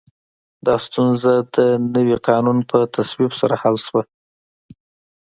[0.65, 1.57] دا ستونزه د
[1.95, 4.01] نوي قانون په تصویب سره حل شوه.